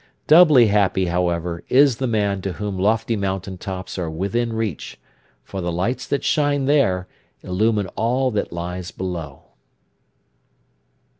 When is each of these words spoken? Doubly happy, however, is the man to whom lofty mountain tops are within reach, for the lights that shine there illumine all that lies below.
Doubly 0.25 0.65
happy, 0.65 1.05
however, 1.05 1.63
is 1.69 1.97
the 1.97 2.07
man 2.07 2.41
to 2.41 2.53
whom 2.53 2.79
lofty 2.79 3.15
mountain 3.15 3.55
tops 3.59 3.99
are 3.99 4.09
within 4.09 4.51
reach, 4.51 4.99
for 5.43 5.61
the 5.61 5.71
lights 5.71 6.07
that 6.07 6.23
shine 6.23 6.65
there 6.65 7.07
illumine 7.43 7.85
all 7.95 8.31
that 8.31 8.51
lies 8.51 8.89
below. 8.89 9.43